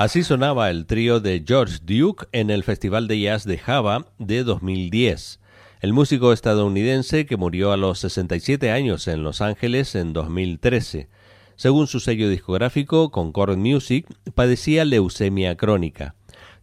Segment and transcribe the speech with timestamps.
[0.00, 4.44] Así sonaba el trío de George Duke en el Festival de Jazz de Java de
[4.44, 5.40] 2010.
[5.82, 11.10] El músico estadounidense que murió a los 67 años en Los Ángeles en 2013.
[11.54, 16.14] Según su sello discográfico, Concord Music, padecía leucemia crónica.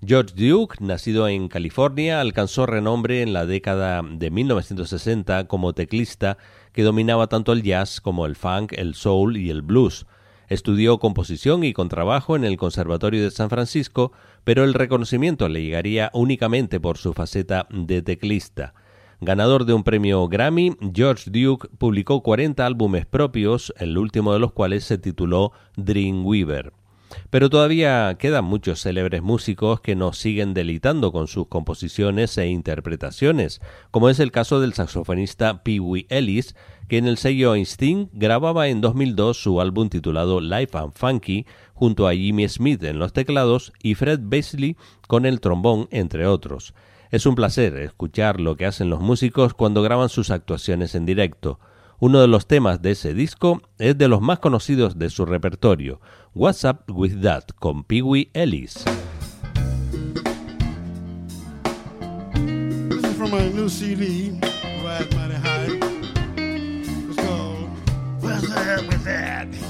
[0.04, 6.40] George Duke, nacido en California, alcanzó renombre en la década de 1960 como teclista
[6.74, 10.08] que dominaba tanto el jazz como el funk, el soul y el blues.
[10.48, 14.14] Estudió composición y contrabajo en el Conservatorio de San Francisco,
[14.44, 18.74] pero el reconocimiento le llegaría únicamente por su faceta de teclista.
[19.20, 24.54] Ganador de un premio Grammy, George Duke publicó 40 álbumes propios, el último de los
[24.54, 26.72] cuales se tituló Dreamweaver.
[27.30, 33.62] Pero todavía quedan muchos célebres músicos que nos siguen delitando con sus composiciones e interpretaciones,
[33.92, 36.56] como es el caso del saxofonista Pee Wee Ellis,
[36.88, 42.08] que en el sello Instinct grababa en 2002 su álbum titulado Life and Funky junto
[42.08, 44.78] a Jimmy Smith en los teclados y Fred Basley
[45.08, 46.74] con el trombón, entre otros.
[47.12, 51.60] Es un placer escuchar lo que hacen los músicos cuando graban sus actuaciones en directo.
[52.00, 56.00] Uno de los temas de ese disco es de los más conocidos de su repertorio,
[56.36, 58.84] What's Up With That, con Pee Wee Ellis.
[68.42, 68.50] does
[68.88, 69.67] with that?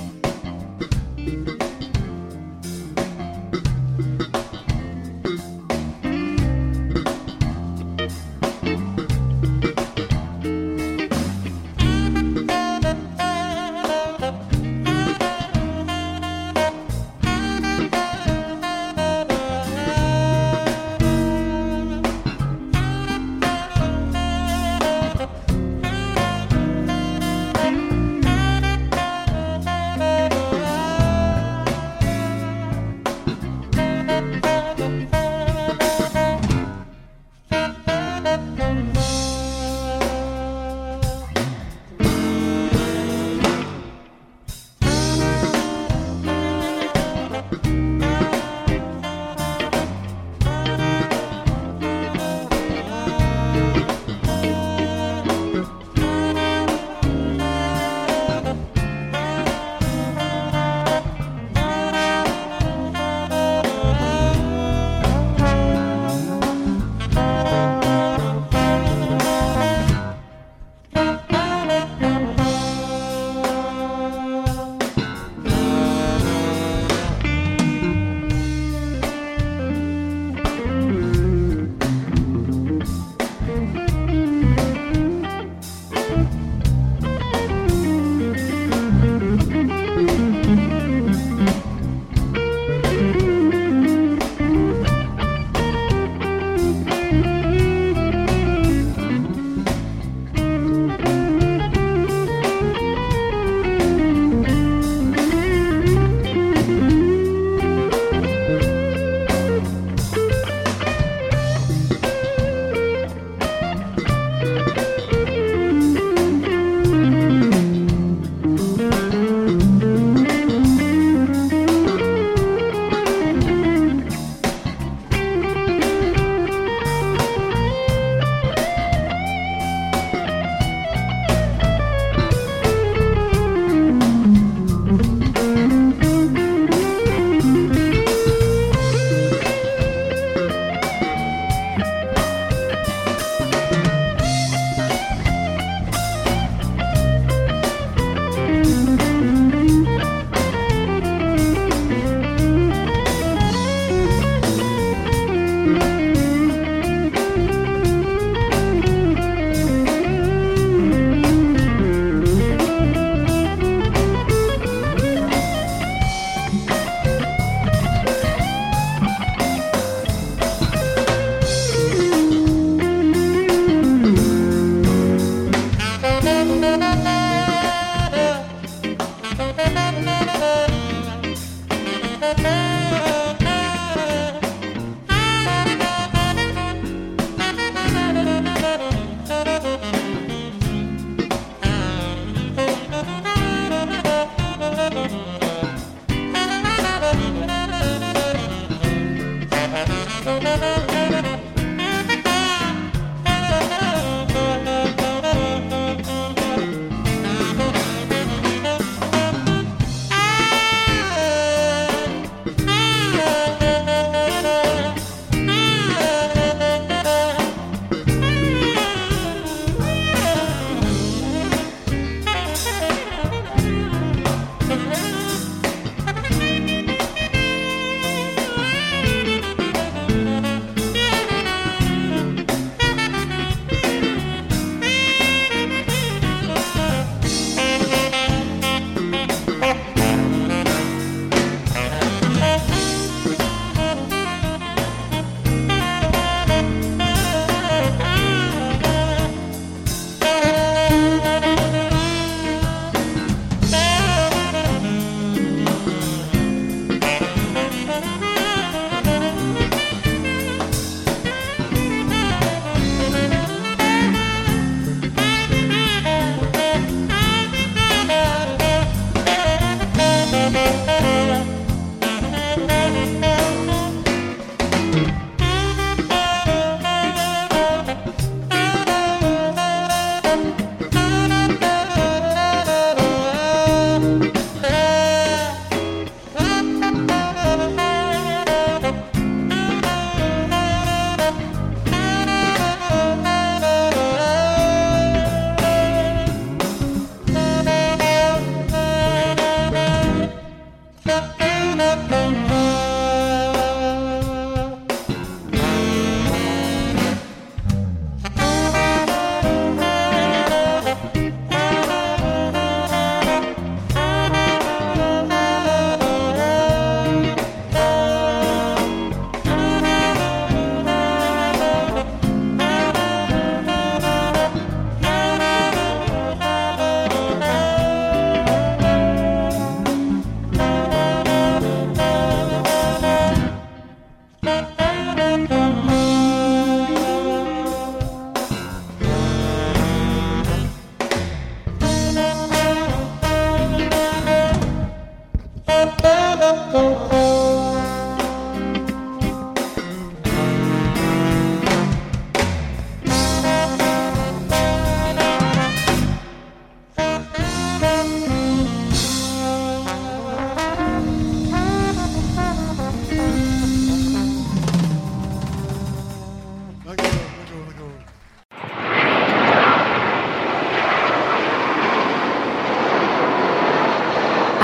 [83.74, 84.37] Música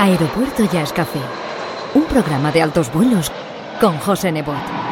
[0.04, 1.18] Aeropuerto Jazz Café,
[1.94, 3.32] un programa de altos vuelos
[3.80, 4.83] con José Nebot.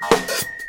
[0.00, 0.67] Bye.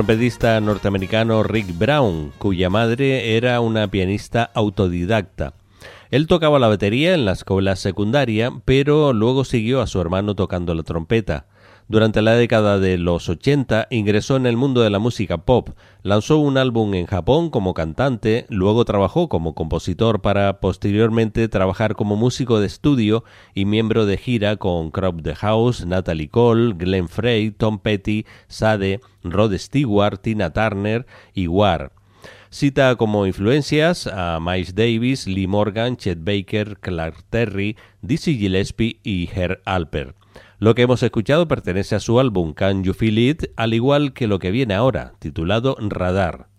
[0.00, 5.52] Trompetista norteamericano Rick Brown, cuya madre era una pianista autodidacta.
[6.10, 10.74] Él tocaba la batería en la escuela secundaria, pero luego siguió a su hermano tocando
[10.74, 11.44] la trompeta.
[11.90, 15.70] Durante la década de los 80 ingresó en el mundo de la música pop,
[16.04, 22.14] lanzó un álbum en Japón como cantante, luego trabajó como compositor para posteriormente trabajar como
[22.14, 23.24] músico de estudio
[23.56, 29.00] y miembro de gira con Crop the House, Natalie Cole, Glenn Frey, Tom Petty, Sade,
[29.24, 31.90] Rod Stewart, Tina Turner y War.
[32.50, 39.28] Cita como influencias a Miles Davis, Lee Morgan, Chet Baker, Clark Terry, Dizzy Gillespie y
[39.34, 40.19] Herr Alper.
[40.60, 44.26] Lo que hemos escuchado pertenece a su álbum Can You Feel It, al igual que
[44.26, 46.49] lo que viene ahora, titulado Radar.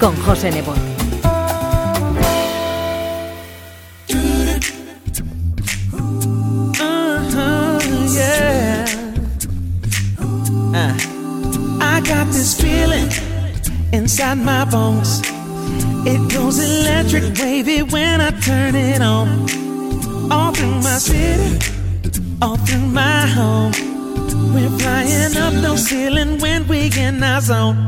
[0.00, 0.76] Con José Nebot.
[6.80, 7.78] Uh-huh.
[10.74, 10.94] Uh,
[11.80, 13.08] I got this feeling
[13.92, 15.20] inside my bones.
[16.04, 19.28] It goes electric wavy when I turn it on.
[20.32, 21.58] All through my city,
[22.42, 23.72] all through my home.
[24.52, 27.85] We're flying up no ceiling when we in our zone.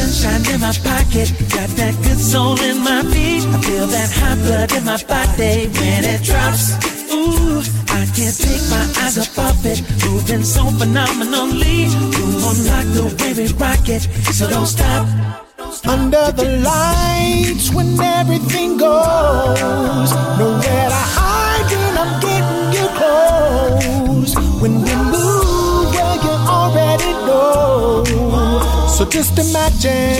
[0.00, 3.44] Sunshine in my pocket, got that good soul in my feet.
[3.44, 6.72] I feel that hot blood in my body when it drops.
[7.12, 7.60] Ooh,
[7.92, 11.92] I can't take my eyes off of it, moving so phenomenally.
[12.16, 15.06] Boom on like the way we rock it, so don't stop.
[15.84, 20.10] Under the lights when everything goes,
[20.40, 24.32] nowhere to hide when I'm getting you close.
[24.62, 28.09] When we move, well you already know.
[29.00, 30.12] So just imagine.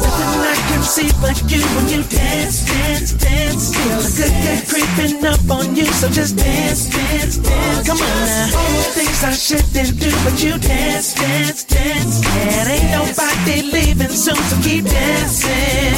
[0.00, 3.76] Nothing I can see but you when you dance, dance, dance.
[3.76, 7.86] Feel a good good creeping up on you, so just dance, dance, dance.
[7.86, 8.56] Come on now.
[8.56, 12.24] All Things I shouldn't do, but you dance, dance, dance.
[12.24, 15.92] And ain't nobody leaving soon, so keep dancing.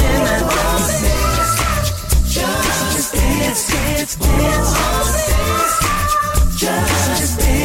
[2.27, 5.84] Just dance, dance, dance.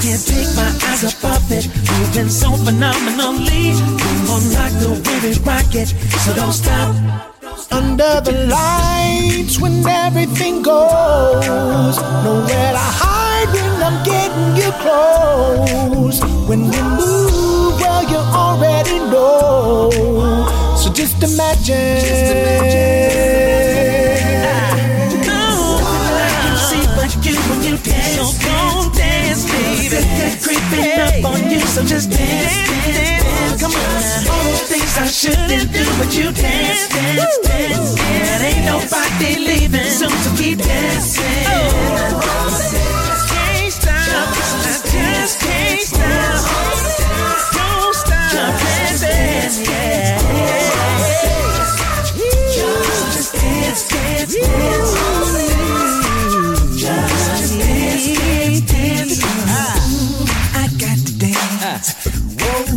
[0.00, 3.76] can't take my eyes off of it, moving so phenomenally.
[4.00, 5.88] Boom on like the way we rock it,
[6.24, 6.96] so don't stop.
[7.70, 16.20] Under the lights when everything goes, nowhere to hide when I'm getting you close.
[16.48, 19.90] When we move, well you already know.
[20.76, 22.00] So just imagine.
[22.00, 23.29] Just when
[30.70, 33.60] Creeping up on you, so just dance, dance, dance.
[33.60, 33.80] Come on.
[34.30, 37.98] All those things I shouldn't do, but you dance, dance, dance.
[37.98, 41.24] And ain't nobody leaving soon, so keep dancing.
[41.48, 42.22] Oh.
[43.26, 46.38] Can't stop, I just can't stop.
[47.52, 50.22] Don't stop dancing, yeah.
[53.12, 54.69] Just dance, dance, dance.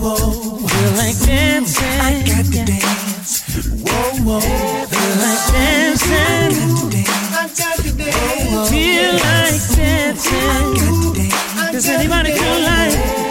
[0.04, 0.18] Whoa.
[0.18, 1.86] Feel like dancing.
[2.02, 3.40] I got to dance.
[3.88, 4.42] Whoa, whoa.
[4.92, 6.52] Feel like dancing.
[7.32, 8.70] I got to dance.
[8.70, 10.36] Feel like dancing.
[10.36, 11.72] I got to dance.
[11.72, 13.23] Does anybody feel like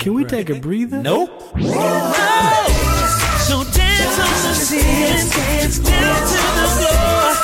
[0.00, 1.02] Can we take a breather?
[1.02, 1.28] Nope.
[1.28, 1.60] So
[3.68, 4.54] dance on the
[5.84, 7.36] down to the floor.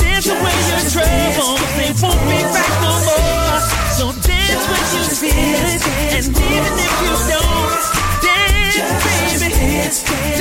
[0.00, 3.60] Dance away your troubles, they won't be back no more.
[3.92, 5.84] So dance when you feel it,
[6.16, 7.84] and even if you don't,
[8.24, 10.40] dance, baby, dance, baby.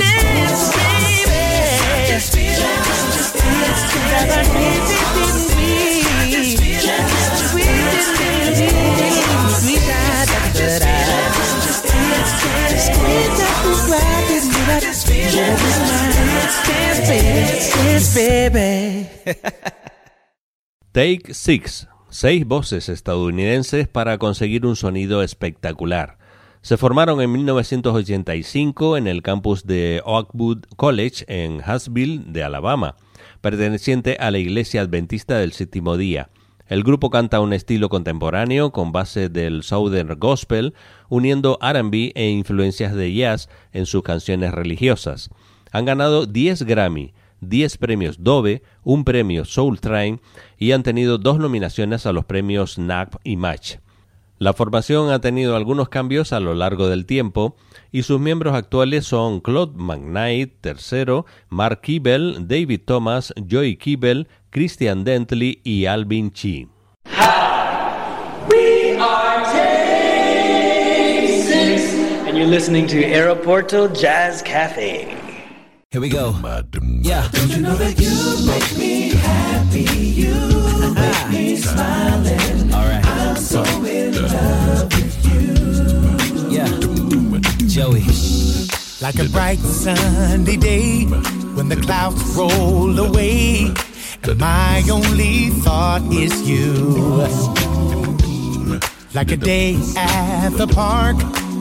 [20.91, 26.17] Take Six, seis voces estadounidenses para conseguir un sonido espectacular.
[26.62, 32.95] Se formaron en 1985 en el campus de Oakwood College en Huntsville, de Alabama,
[33.41, 36.30] perteneciente a la Iglesia Adventista del Séptimo Día.
[36.69, 40.75] El grupo canta un estilo contemporáneo con base del Southern Gospel,
[41.10, 45.32] uniendo RB e influencias de jazz en sus canciones religiosas.
[45.71, 50.21] Han ganado 10 Grammy, 10 premios Dove, un premio Soul Train
[50.60, 53.77] y han tenido dos nominaciones a los premios NAP y Match.
[54.38, 57.55] La formación ha tenido algunos cambios a lo largo del tiempo
[57.91, 65.04] y sus miembros actuales son Claude McKnight III, Mark Kibel, David Thomas, Joey Kibel, Christian
[65.04, 66.67] Dentley y Alvin Chi.
[68.49, 69.45] We are
[71.45, 71.93] Six,
[72.28, 75.15] and you're listening to Aeroporto Jazz Cafe.
[75.91, 76.36] Here we go.
[77.02, 77.28] Yeah.
[77.32, 79.86] Don't you know that you make me happy?
[80.21, 80.36] You
[80.93, 82.71] make me smiling.
[82.71, 83.04] All right.
[83.04, 86.09] I'm so in love with you.
[87.80, 88.04] Joey.
[89.00, 91.06] Like a bright sunny day
[91.56, 93.72] when the clouds roll away,
[94.24, 96.74] and my only thought is you.
[99.13, 101.15] Like a day at the park,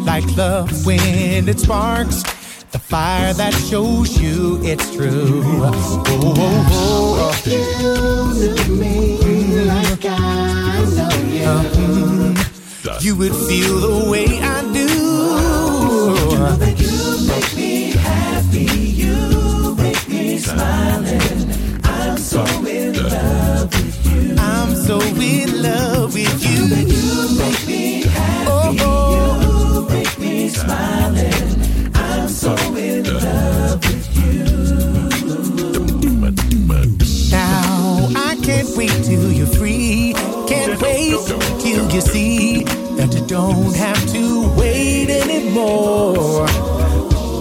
[0.04, 2.24] like love when it sparks.
[2.72, 5.42] The fire that shows you it's true.
[5.44, 7.42] Oh, oh, oh.
[7.46, 7.94] You
[8.42, 9.18] look me
[9.66, 12.34] like I know you.
[12.90, 14.57] Uh, you would feel the way I
[16.48, 18.64] You make me happy.
[18.64, 21.52] You make me smiling.
[21.84, 24.34] I'm so in love with you.
[24.38, 26.60] I'm so in love with you.
[26.60, 28.78] Know that you make me happy.
[28.78, 31.92] You make me smiling.
[31.94, 34.44] I'm so in love with you.
[37.30, 40.14] Now I can't wait till you're free.
[40.48, 41.18] Can't wait
[41.60, 42.64] till you see
[42.96, 44.77] that you don't have to wait
[45.58, 46.46] anymore.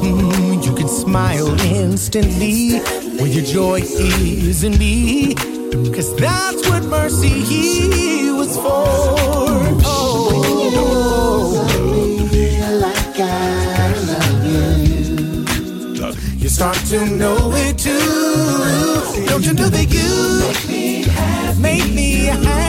[0.02, 2.80] Mm, you can smile instantly
[3.20, 5.36] when your joy is in me.
[5.94, 8.86] Cause that's what mercy he was for.
[9.86, 10.32] Oh,
[10.72, 11.28] you.
[16.58, 18.00] Start to know it too.
[19.28, 21.62] Don't you know that you?
[21.62, 22.67] Make me happy.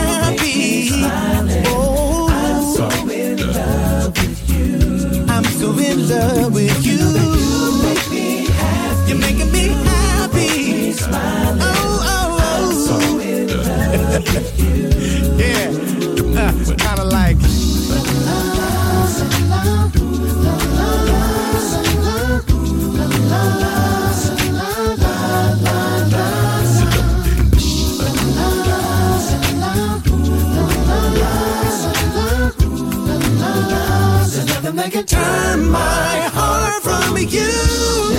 [5.59, 6.93] So in love with you.
[6.95, 9.09] You make me happy.
[9.11, 10.93] You're making me happy.
[10.93, 11.59] Smiling.
[11.61, 11.67] Oh,
[12.13, 12.65] oh, oh.
[12.65, 14.87] I'm so in love with you.
[15.43, 15.67] yeah,
[34.99, 38.18] A turn my heart from you.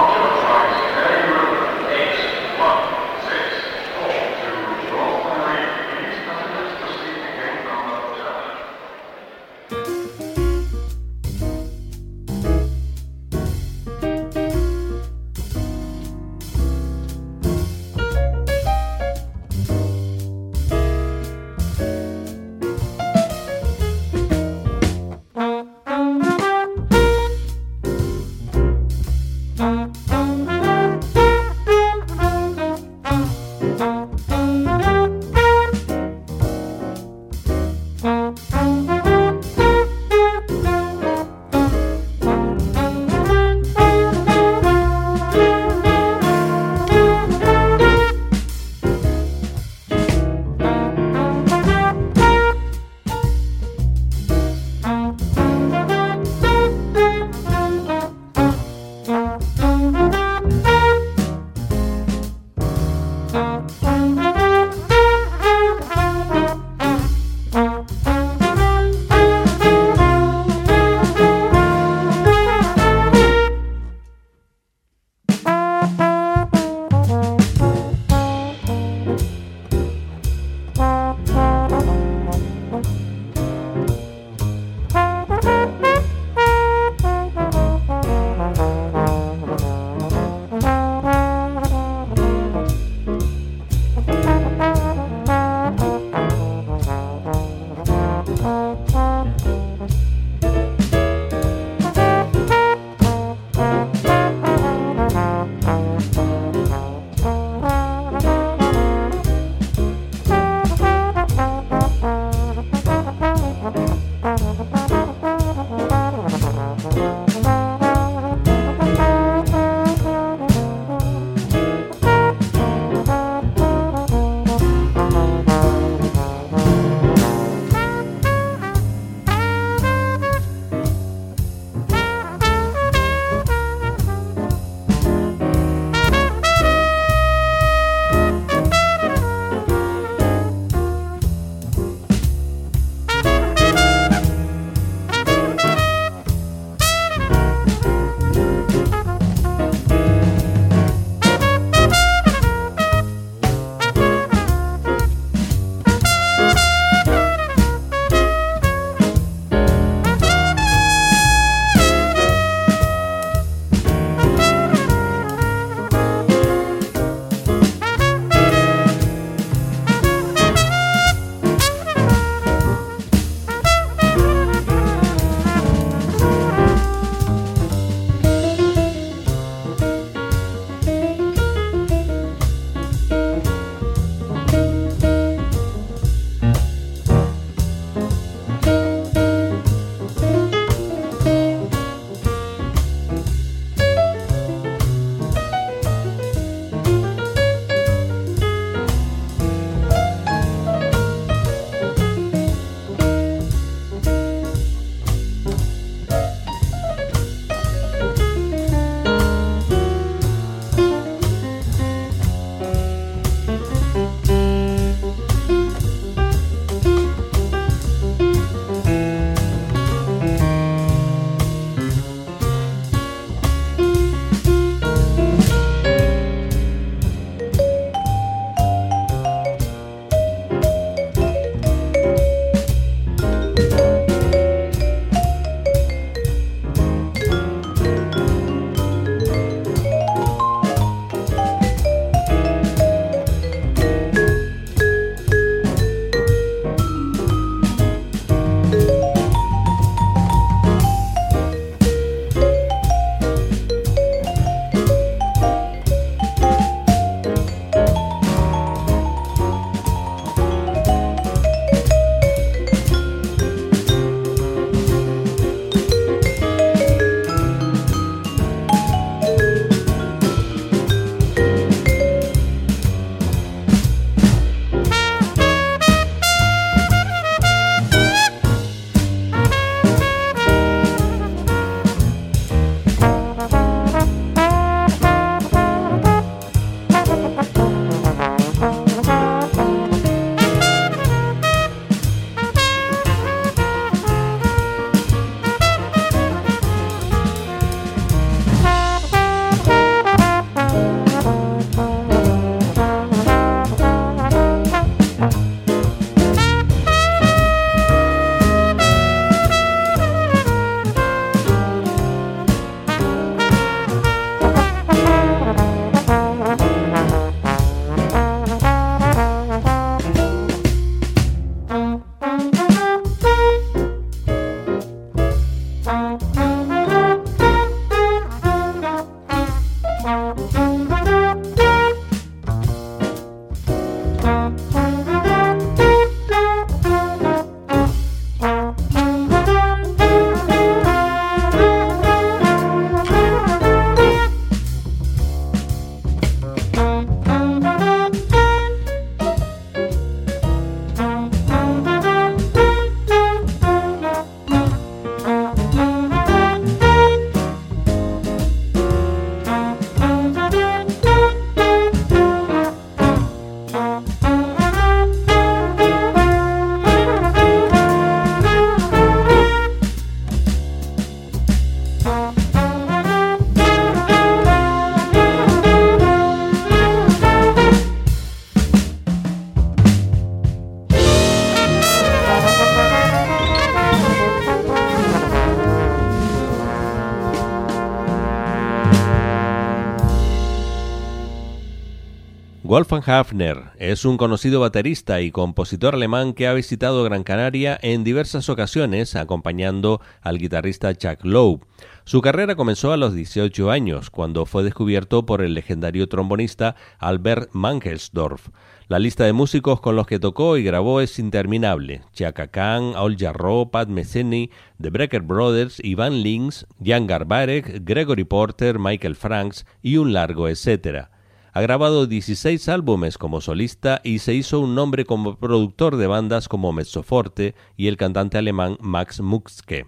[393.05, 398.49] Hafner es un conocido baterista y compositor alemán que ha visitado Gran Canaria en diversas
[398.49, 401.61] ocasiones acompañando al guitarrista Chuck Lowe.
[402.03, 407.49] Su carrera comenzó a los 18 años, cuando fue descubierto por el legendario trombonista Albert
[407.53, 408.49] Mangelsdorf.
[408.87, 412.01] La lista de músicos con los que tocó y grabó es interminable.
[412.13, 414.49] Chaka Khan, Al Jarreau, Pat Metheny,
[414.81, 421.11] The Brecker Brothers, Ivan Links, Jan Garbarek, Gregory Porter, Michael Franks y un largo etcétera.
[421.53, 426.47] Ha grabado 16 álbumes como solista y se hizo un nombre como productor de bandas
[426.47, 429.85] como Mezzoforte y el cantante alemán Max Mutzke.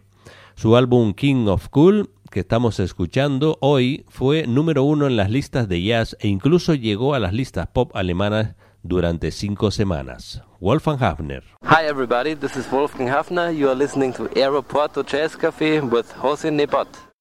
[0.55, 5.69] Su álbum King of Cool, que estamos escuchando hoy, fue número uno en las listas
[5.69, 10.43] de jazz e incluso llegó a las listas pop alemanas durante cinco semanas.
[10.59, 11.43] Wolfgang Hafner.
[11.63, 13.55] Hi everybody, this is Wolfgang Hafner.
[13.55, 17.12] You are listening to Aeroporto Jazz Café with Jose Nebot.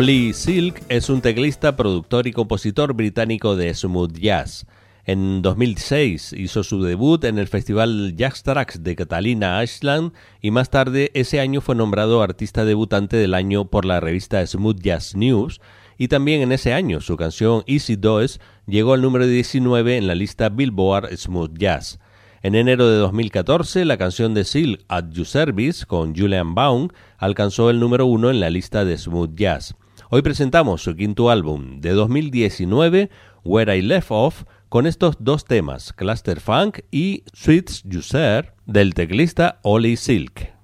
[0.00, 4.64] Ollie Silk es un teclista, productor y compositor británico de smooth jazz.
[5.04, 8.44] En 2006 hizo su debut en el Festival Jazz
[8.78, 13.84] de Catalina Ashland y más tarde ese año fue nombrado artista debutante del año por
[13.84, 15.60] la revista Smooth Jazz News
[15.96, 18.38] y también en ese año su canción Easy Does
[18.68, 21.98] llegó al número 19 en la lista Billboard Smooth Jazz.
[22.42, 26.86] En enero de 2014, la canción de Seal At Your Service con Julian Baum
[27.16, 29.74] alcanzó el número uno en la lista de smooth jazz.
[30.10, 33.10] Hoy presentamos su quinto álbum de 2019,
[33.44, 39.60] Where I Left Off, con estos dos temas, Cluster Funk y Sweets User, del teclista
[39.62, 40.57] Ollie Silk.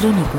[0.00, 0.38] Electrónico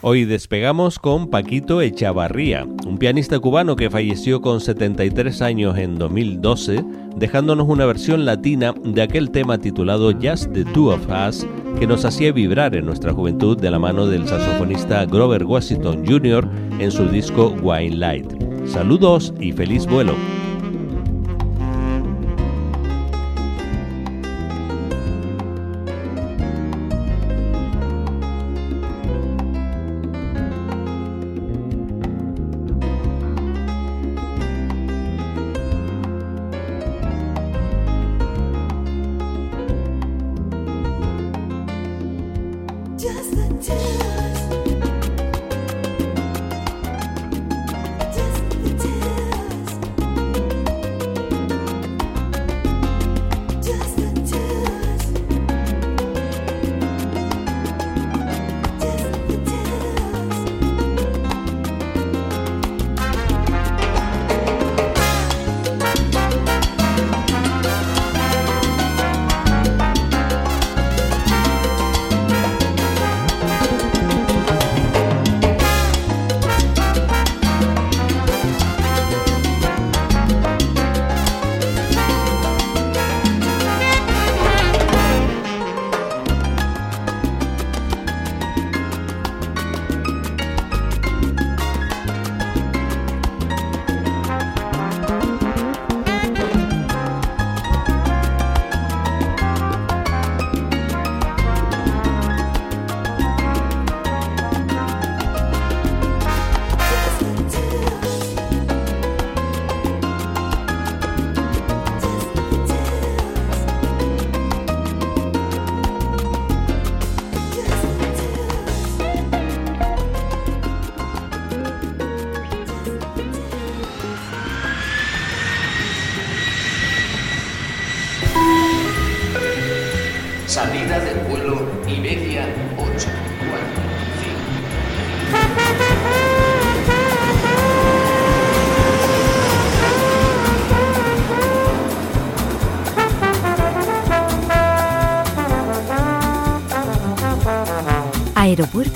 [0.00, 6.84] Hoy despegamos con Paquito Echavarría, un pianista cubano que falleció con 73 años en 2012,
[7.16, 11.46] dejándonos una versión latina de aquel tema titulado Just the Two of Us,
[11.78, 16.48] que nos hacía vibrar en nuestra juventud de la mano del saxofonista Grover Washington Jr.
[16.78, 18.32] en su disco Wine Light.
[18.66, 20.14] Saludos y feliz vuelo.